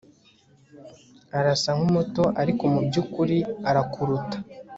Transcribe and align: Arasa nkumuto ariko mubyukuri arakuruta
Arasa 1.37 1.69
nkumuto 1.77 2.23
ariko 2.41 2.63
mubyukuri 2.73 3.37
arakuruta 3.69 4.37